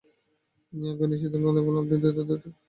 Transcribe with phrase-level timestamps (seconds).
[0.73, 2.59] মিয়া গনি শীতল গলায় বললেন, আপনি এত দ্রুত কথা বলছেন কেন?